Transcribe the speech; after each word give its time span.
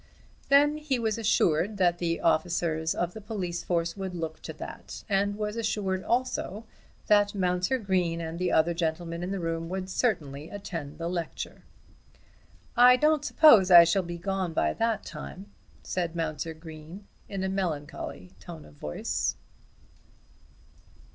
Then 0.49 0.77
he 0.77 0.97
was 0.97 1.19
assured 1.19 1.77
that 1.77 1.99
the 1.99 2.21
officers 2.21 2.95
of 2.95 3.13
the 3.13 3.21
police 3.21 3.63
force 3.63 3.95
would 3.95 4.15
look 4.15 4.41
to 4.41 4.53
that, 4.53 5.03
and 5.07 5.37
was 5.37 5.55
assured 5.55 6.03
also 6.03 6.65
that 7.05 7.35
Mounser 7.35 7.77
Green 7.77 8.19
and 8.19 8.39
the 8.39 8.51
other 8.51 8.73
gentlemen 8.73 9.21
in 9.21 9.29
the 9.29 9.39
room 9.39 9.69
would 9.69 9.91
certainly 9.91 10.49
attend 10.49 10.97
the 10.97 11.07
lecture. 11.07 11.61
"I 12.75 12.95
don't 12.97 13.23
suppose 13.23 13.69
I 13.69 13.83
shall 13.83 14.01
be 14.01 14.17
gone 14.17 14.53
by 14.53 14.73
that 14.73 15.05
time," 15.05 15.51
said 15.83 16.15
Mounser 16.15 16.55
Green 16.55 17.05
in 17.29 17.43
a 17.43 17.47
melancholy 17.47 18.31
tone 18.39 18.65
of 18.65 18.73
voice. 18.73 19.35